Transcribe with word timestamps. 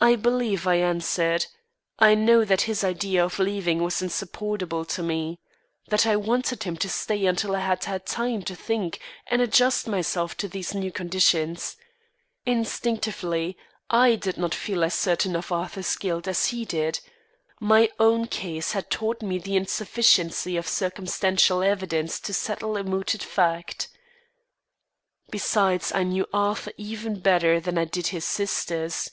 I 0.00 0.14
believe 0.14 0.64
I 0.64 0.76
answered. 0.76 1.46
I 1.98 2.14
know 2.14 2.44
that 2.44 2.60
his 2.70 2.84
idea 2.84 3.24
of 3.24 3.40
leaving 3.40 3.82
was 3.82 4.00
insupportable 4.00 4.84
to 4.84 5.02
me. 5.02 5.40
That 5.88 6.06
I 6.06 6.14
wanted 6.14 6.62
him 6.62 6.76
to 6.76 6.88
stay 6.88 7.26
until 7.26 7.56
I 7.56 7.66
had 7.66 7.82
had 7.82 8.06
time 8.06 8.42
to 8.44 8.54
think 8.54 9.00
and 9.26 9.42
adjust 9.42 9.88
myself 9.88 10.36
to 10.36 10.46
these 10.46 10.72
new 10.72 10.92
conditions. 10.92 11.76
Instinctively, 12.46 13.56
I 13.90 14.14
did 14.14 14.38
not 14.38 14.54
feel 14.54 14.84
as 14.84 14.94
certain 14.94 15.34
of 15.34 15.50
Arthur's 15.50 15.96
guilt 15.96 16.28
as 16.28 16.46
he 16.46 16.64
did. 16.64 17.00
My 17.58 17.90
own 17.98 18.28
case 18.28 18.70
had 18.70 18.90
taught 18.92 19.20
me 19.20 19.38
the 19.38 19.56
insufficiency 19.56 20.56
of 20.56 20.68
circumstantial 20.68 21.60
evidence 21.60 22.20
to 22.20 22.32
settle 22.32 22.76
a 22.76 22.84
mooted 22.84 23.24
fact. 23.24 23.88
Besides, 25.28 25.90
I 25.92 26.04
knew 26.04 26.24
Arthur 26.32 26.70
even 26.76 27.18
better 27.18 27.58
than 27.58 27.76
I 27.76 27.84
did 27.84 28.06
his 28.06 28.24
sisters. 28.24 29.10